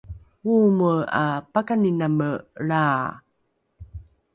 [0.51, 2.29] oomoe ’a pakaniname
[2.67, 3.07] lraa